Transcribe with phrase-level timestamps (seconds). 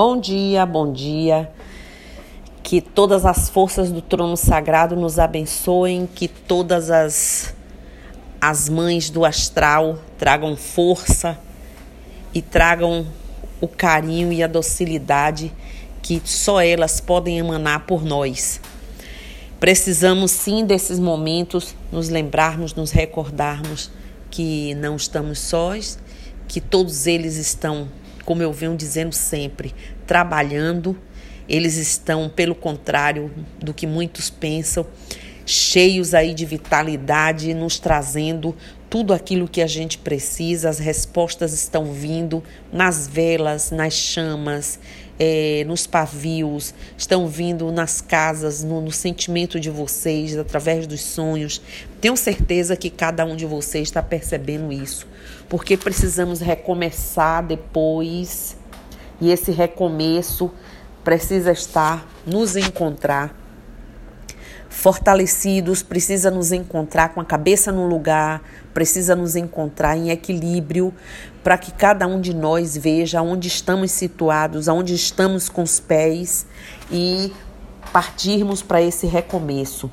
[0.00, 1.50] Bom dia, bom dia.
[2.62, 7.52] Que todas as forças do trono sagrado nos abençoem, que todas as
[8.40, 11.36] as mães do astral tragam força
[12.32, 13.08] e tragam
[13.60, 15.52] o carinho e a docilidade
[16.00, 18.60] que só elas podem emanar por nós.
[19.58, 23.90] Precisamos sim desses momentos nos lembrarmos, nos recordarmos
[24.30, 25.98] que não estamos sós,
[26.46, 27.88] que todos eles estão
[28.28, 29.74] como eu venho dizendo sempre,
[30.06, 30.94] trabalhando.
[31.48, 34.86] Eles estão, pelo contrário do que muitos pensam,
[35.48, 38.54] cheios aí de vitalidade, nos trazendo
[38.90, 40.68] tudo aquilo que a gente precisa.
[40.68, 44.78] As respostas estão vindo nas velas, nas chamas,
[45.18, 51.62] é, nos pavios, estão vindo nas casas, no, no sentimento de vocês, através dos sonhos.
[52.00, 55.06] Tenho certeza que cada um de vocês está percebendo isso,
[55.48, 58.56] porque precisamos recomeçar depois
[59.20, 60.50] e esse recomeço
[61.02, 63.37] precisa estar nos encontrar
[64.78, 68.40] fortalecidos, precisa nos encontrar com a cabeça no lugar,
[68.72, 70.94] precisa nos encontrar em equilíbrio
[71.42, 76.46] para que cada um de nós veja onde estamos situados, onde estamos com os pés
[76.92, 77.32] e
[77.92, 79.90] partirmos para esse recomeço.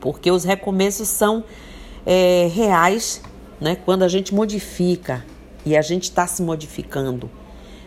[0.00, 1.44] Porque os recomeços são
[2.04, 3.22] é, reais
[3.60, 3.76] né?
[3.76, 5.24] quando a gente modifica
[5.64, 7.30] e a gente está se modificando.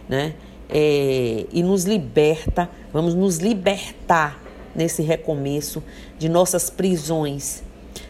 [0.08, 0.36] Né?
[0.70, 5.84] É, e nos liberta, vamos nos libertar nesse recomeço
[6.18, 7.64] de nossas prisões,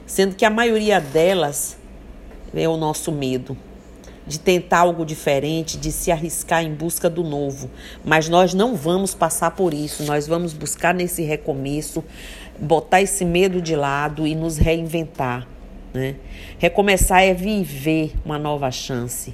[0.06, 1.78] sendo que a maioria delas
[2.54, 3.58] é o nosso medo
[4.30, 7.70] de tentar algo diferente, de se arriscar em busca do novo.
[8.06, 12.04] Mas nós não vamos passar por isso, nós vamos buscar nesse recomeço,
[12.60, 15.48] botar esse medo de lado e nos reinventar.
[15.92, 16.16] Né?
[16.60, 19.34] Recomeçar é viver uma nova chance.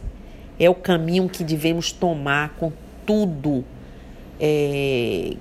[0.57, 2.71] É o caminho que devemos tomar com
[3.05, 3.65] tudo
[4.39, 5.35] é,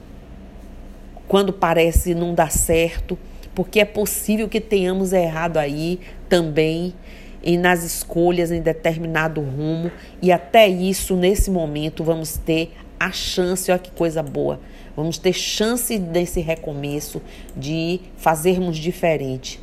[1.35, 3.19] quando parece não dar certo,
[3.57, 6.95] porque é possível que tenhamos errado aí também
[7.43, 9.91] e nas escolhas em determinado rumo
[10.23, 14.61] e até isso nesse momento vamos ter a chance, olha que coisa boa.
[14.95, 17.21] Vamos ter chance desse recomeço
[17.57, 19.61] de fazermos diferente.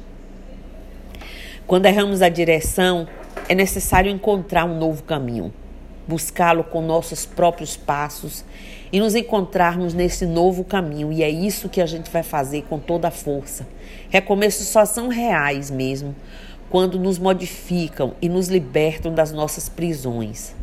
[1.65, 3.07] Quando erramos a direção,
[3.47, 5.53] é necessário encontrar um novo caminho,
[6.07, 8.43] buscá-lo com nossos próprios passos
[8.91, 11.11] e nos encontrarmos nesse novo caminho.
[11.11, 13.67] E é isso que a gente vai fazer com toda a força.
[14.09, 16.15] Recomeços só são reais mesmo
[16.69, 20.53] quando nos modificam e nos libertam das nossas prisões.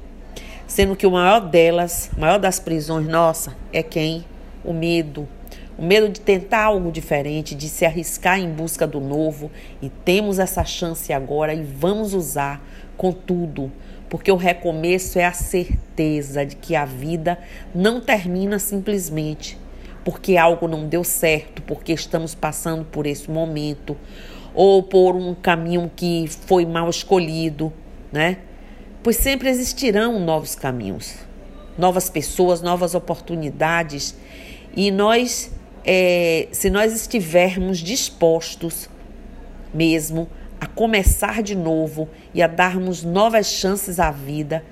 [0.66, 4.24] Sendo que o maior delas, maior das prisões nossa, é quem?
[4.64, 5.28] O medo.
[5.78, 9.50] O medo de tentar algo diferente, de se arriscar em busca do novo.
[9.80, 12.62] E temos essa chance agora e vamos usar
[12.96, 13.70] com tudo
[14.08, 17.38] porque o recomeço é a certeza de que a vida
[17.74, 19.58] não termina simplesmente
[20.08, 23.94] porque algo não deu certo, porque estamos passando por esse momento
[24.54, 27.70] ou por um caminho que foi mal escolhido,
[28.10, 28.38] né?
[29.02, 31.14] Pois sempre existirão novos caminhos,
[31.76, 34.16] novas pessoas, novas oportunidades
[34.74, 35.52] e nós,
[35.84, 38.88] é, se nós estivermos dispostos
[39.74, 40.26] mesmo
[40.60, 44.64] a começar de novo e a darmos novas chances à vida,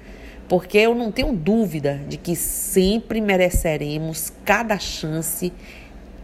[0.49, 5.53] porque eu não tenho dúvida de que sempre mereceremos cada chance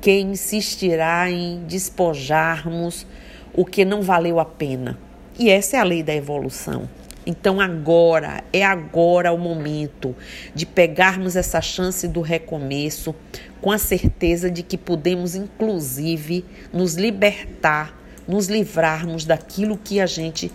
[0.01, 3.07] que insistirá em despojarmos
[3.55, 4.99] o que não valeu a pena.
[5.39, 6.89] E essa é a lei da evolução.
[7.25, 10.15] Então agora, é agora o momento
[10.55, 13.15] de pegarmos essa chance do recomeço
[13.61, 20.53] com a certeza de que podemos inclusive nos libertar nos livrarmos daquilo que a gente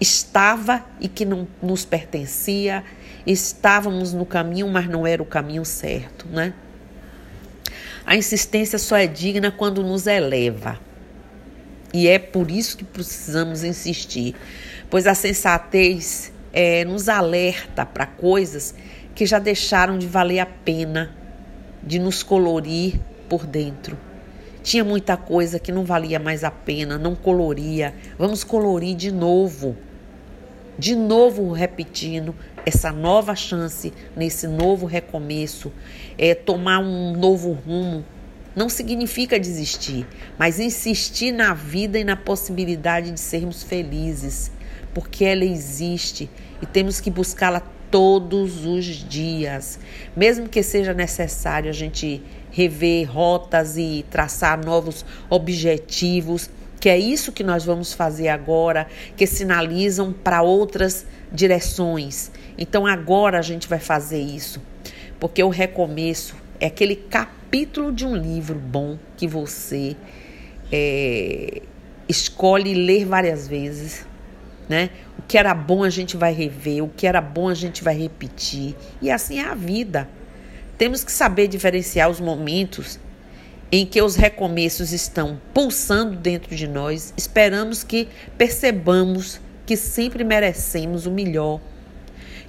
[0.00, 2.82] estava e que não nos pertencia,
[3.26, 6.54] estávamos no caminho, mas não era o caminho certo, né?
[8.06, 10.80] A insistência só é digna quando nos eleva.
[11.92, 14.34] E é por isso que precisamos insistir,
[14.88, 18.74] pois a sensatez é, nos alerta para coisas
[19.14, 21.14] que já deixaram de valer a pena
[21.82, 22.98] de nos colorir
[23.28, 23.98] por dentro.
[24.62, 27.94] Tinha muita coisa que não valia mais a pena, não coloria.
[28.18, 29.76] Vamos colorir de novo.
[30.78, 32.34] De novo repetindo
[32.64, 35.72] essa nova chance nesse novo recomeço,
[36.18, 38.04] é tomar um novo rumo.
[38.54, 40.06] Não significa desistir,
[40.38, 44.50] mas insistir na vida e na possibilidade de sermos felizes,
[44.92, 46.28] porque ela existe
[46.60, 49.78] e temos que buscá-la todos os dias,
[50.16, 56.50] mesmo que seja necessário a gente rever rotas e traçar novos objetivos,
[56.80, 58.86] que é isso que nós vamos fazer agora,
[59.16, 62.30] que sinalizam para outras direções.
[62.56, 64.60] Então agora a gente vai fazer isso.
[65.18, 69.94] Porque o recomeço é aquele capítulo de um livro bom que você
[70.72, 71.62] é,
[72.08, 74.06] escolhe ler várias vezes,
[74.68, 74.90] né?
[75.18, 77.96] O que era bom a gente vai rever, o que era bom a gente vai
[77.96, 78.74] repetir.
[79.02, 80.08] E assim é a vida.
[80.80, 82.98] Temos que saber diferenciar os momentos
[83.70, 91.04] em que os recomeços estão pulsando dentro de nós, esperamos que percebamos que sempre merecemos
[91.04, 91.60] o melhor,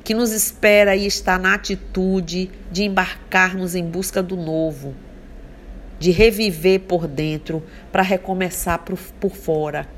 [0.01, 4.95] que nos espera e está na atitude de embarcarmos em busca do novo,
[5.99, 7.61] de reviver por dentro
[7.91, 9.89] para recomeçar por, por fora.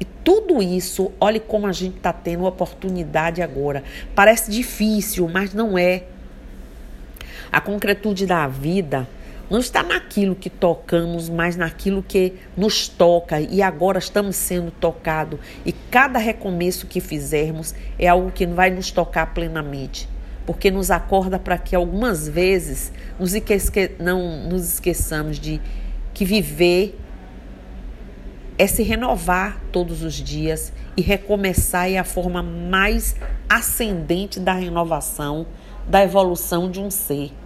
[0.00, 3.84] E tudo isso, olhe como a gente está tendo oportunidade agora.
[4.16, 6.06] Parece difícil, mas não é.
[7.52, 9.06] A concretude da vida
[9.50, 15.38] não está naquilo que tocamos, mas naquilo que nos toca e agora estamos sendo tocados.
[15.66, 20.08] E cada recomeço que fizermos é algo que vai nos tocar plenamente,
[20.46, 22.90] porque nos acorda para que algumas vezes
[23.20, 25.60] nos esque não nos esqueçamos de
[26.14, 26.98] que viver
[28.56, 33.14] é se renovar todos os dias e recomeçar é a forma mais
[33.46, 35.46] ascendente da renovação,
[35.86, 37.41] da evolução de um ser.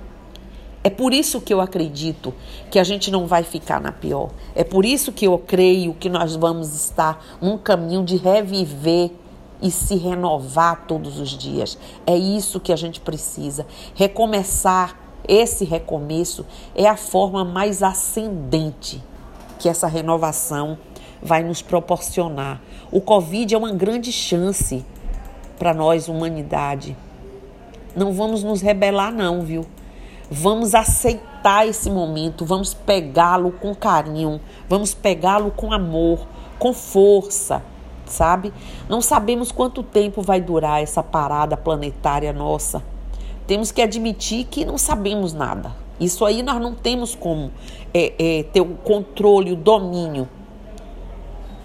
[0.87, 2.33] É por isso que eu acredito
[2.71, 4.31] que a gente não vai ficar na pior.
[4.55, 9.11] É por isso que eu creio que nós vamos estar num caminho de reviver
[9.61, 11.77] e se renovar todos os dias.
[12.07, 13.67] É isso que a gente precisa.
[13.97, 14.97] Recomeçar,
[15.27, 19.03] esse recomeço é a forma mais ascendente
[19.59, 20.79] que essa renovação
[21.21, 22.61] vai nos proporcionar.
[22.93, 24.87] O Covid é uma grande chance
[25.59, 26.97] para nós, humanidade.
[27.97, 29.67] Não vamos nos rebelar, não, viu?
[30.31, 36.27] Vamos aceitar esse momento, vamos pegá-lo com carinho, vamos pegá-lo com amor,
[36.59, 37.63] com força,
[38.05, 38.53] sabe?
[38.89, 42.83] Não sabemos quanto tempo vai durar essa parada planetária nossa.
[43.47, 45.73] Temos que admitir que não sabemos nada.
[46.01, 47.53] Isso aí nós não temos como
[47.95, 50.29] é, é, ter o controle, o domínio.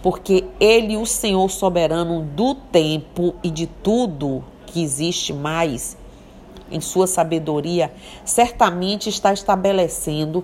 [0.04, 5.98] Porque Ele, o Senhor soberano do tempo e de tudo que existe mais,
[6.72, 7.94] em sua sabedoria,
[8.26, 10.44] certamente está estabelecendo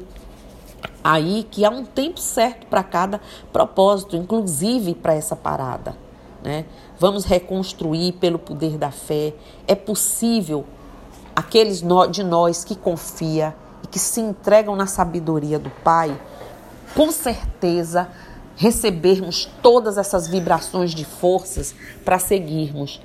[1.03, 3.21] aí que há um tempo certo para cada
[3.51, 5.95] propósito, inclusive para essa parada.
[6.43, 6.65] Né?
[6.99, 9.33] Vamos reconstruir pelo poder da fé.
[9.67, 10.65] É possível
[11.35, 16.19] aqueles de nós que confia e que se entregam na sabedoria do Pai,
[16.95, 18.09] com certeza
[18.55, 22.99] recebermos todas essas vibrações de forças para seguirmos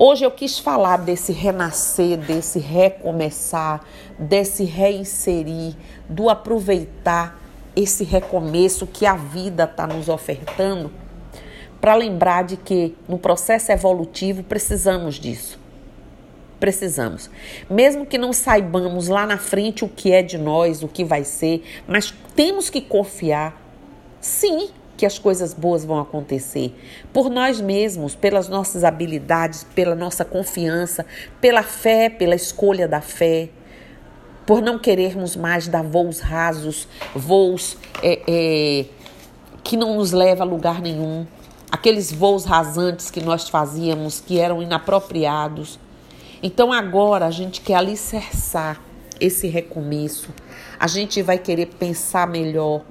[0.00, 3.80] Hoje eu quis falar desse renascer, desse recomeçar,
[4.16, 5.74] desse reinserir,
[6.08, 7.36] do aproveitar
[7.74, 10.92] esse recomeço que a vida está nos ofertando,
[11.80, 15.58] para lembrar de que no processo evolutivo precisamos disso.
[16.60, 17.28] Precisamos.
[17.68, 21.24] Mesmo que não saibamos lá na frente o que é de nós, o que vai
[21.24, 23.60] ser, mas temos que confiar,
[24.20, 26.74] sim, que as coisas boas vão acontecer.
[27.12, 31.06] Por nós mesmos, pelas nossas habilidades, pela nossa confiança,
[31.40, 33.48] pela fé, pela escolha da fé.
[34.44, 38.86] Por não querermos mais dar voos rasos, voos é, é,
[39.62, 41.24] que não nos leva a lugar nenhum.
[41.70, 45.78] Aqueles voos rasantes que nós fazíamos, que eram inapropriados.
[46.42, 48.80] Então agora a gente quer alicerçar
[49.20, 50.30] esse recomeço.
[50.80, 52.82] A gente vai querer pensar melhor,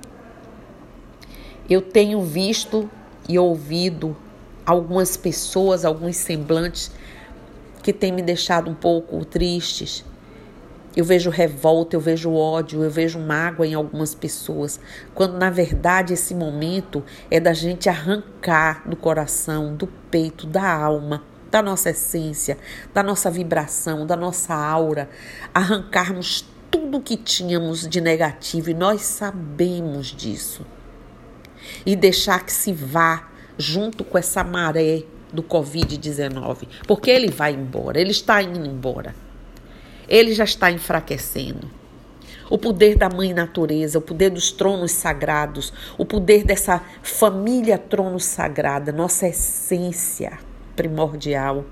[1.69, 2.89] eu tenho visto
[3.27, 4.15] e ouvido
[4.65, 6.91] algumas pessoas, alguns semblantes
[7.83, 10.03] que têm me deixado um pouco tristes.
[10.95, 14.79] Eu vejo revolta, eu vejo ódio, eu vejo mágoa em algumas pessoas,
[15.13, 21.21] quando na verdade esse momento é da gente arrancar do coração, do peito, da alma,
[21.51, 22.57] da nossa essência,
[22.93, 25.09] da nossa vibração, da nossa aura,
[25.53, 30.65] arrancarmos tudo que tínhamos de negativo e nós sabemos disso
[31.87, 37.99] e deixar que se vá junto com essa maré do Covid-19, porque ele vai embora,
[37.99, 39.15] ele está indo embora.
[40.05, 41.69] Ele já está enfraquecendo.
[42.49, 48.19] O poder da mãe natureza, o poder dos tronos sagrados, o poder dessa família trono
[48.19, 50.39] sagrada, nossa essência
[50.75, 51.65] primordial,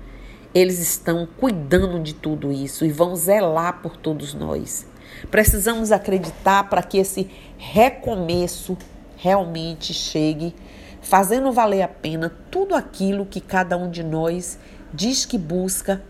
[0.54, 4.86] eles estão cuidando de tudo isso e vão zelar por todos nós.
[5.30, 8.76] Precisamos acreditar para que esse recomeço
[9.16, 10.54] realmente chegue
[11.02, 14.58] fazendo valer a pena tudo aquilo que cada um de nós
[14.92, 16.02] diz que busca,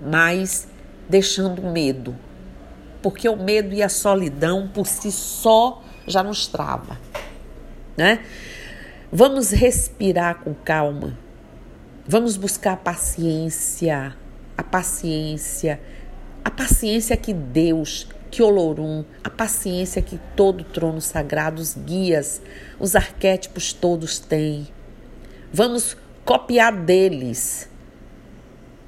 [0.00, 0.68] mas
[1.08, 2.14] deixando medo.
[3.02, 6.98] Porque o medo e a solidão por si só já nos trava,
[7.96, 8.24] né?
[9.10, 11.16] Vamos respirar com calma.
[12.06, 14.14] Vamos buscar a paciência,
[14.58, 15.80] a paciência,
[16.44, 22.42] A paciência que Deus, que Olorum, a paciência que todo trono sagrado, os guias,
[22.80, 24.66] os arquétipos todos têm.
[25.52, 27.68] Vamos copiar deles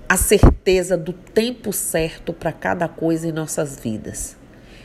[0.08, 4.36] a certeza do tempo certo para cada coisa em nossas vidas.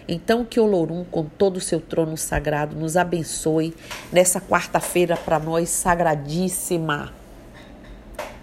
[0.07, 3.73] Então, que Olorum, com todo o seu trono sagrado, nos abençoe
[4.11, 7.11] nessa quarta-feira para nós sagradíssima.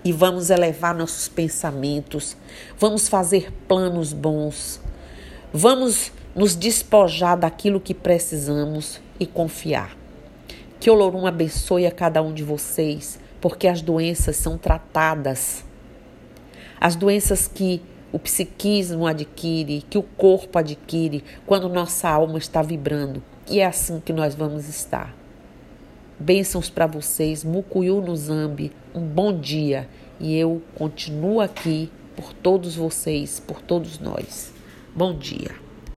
[0.02, 2.36] E vamos elevar nossos pensamentos,
[2.76, 4.80] vamos fazer planos bons,
[5.52, 9.96] vamos nos despojar daquilo que precisamos e confiar.
[10.78, 15.64] Que Olorum abençoe a cada um de vocês, porque as doenças são tratadas.
[16.80, 23.22] As doenças que o psiquismo adquire, que o corpo adquire quando nossa alma está vibrando.
[23.50, 25.14] E é assim que nós vamos estar.
[26.18, 29.88] Bênçãos para vocês, Mucuyu no Zambi, um bom dia.
[30.20, 34.57] E eu continuo aqui por todos vocês, por todos nós.
[34.98, 35.67] Bom dia.